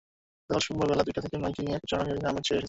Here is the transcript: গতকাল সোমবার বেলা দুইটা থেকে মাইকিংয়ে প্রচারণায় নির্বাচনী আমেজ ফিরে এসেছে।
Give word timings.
গতকাল 0.45 0.61
সোমবার 0.67 0.89
বেলা 0.91 1.05
দুইটা 1.07 1.23
থেকে 1.25 1.35
মাইকিংয়ে 1.43 1.81
প্রচারণায় 1.81 2.05
নির্বাচনী 2.13 2.29
আমেজ 2.31 2.43
ফিরে 2.47 2.55
এসেছে। 2.55 2.57